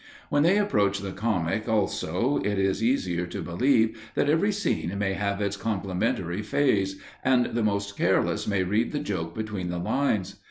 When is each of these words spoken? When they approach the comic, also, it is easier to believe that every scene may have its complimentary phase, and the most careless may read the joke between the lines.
When 0.29 0.41
they 0.41 0.57
approach 0.57 0.97
the 1.01 1.11
comic, 1.11 1.69
also, 1.69 2.37
it 2.43 2.57
is 2.57 2.81
easier 2.81 3.27
to 3.27 3.43
believe 3.43 4.01
that 4.15 4.31
every 4.31 4.51
scene 4.51 4.97
may 4.97 5.13
have 5.13 5.39
its 5.43 5.55
complimentary 5.57 6.41
phase, 6.41 6.99
and 7.23 7.53
the 7.53 7.61
most 7.61 7.95
careless 7.95 8.47
may 8.47 8.63
read 8.63 8.93
the 8.93 8.99
joke 8.99 9.35
between 9.35 9.69
the 9.69 9.77
lines. 9.77 10.37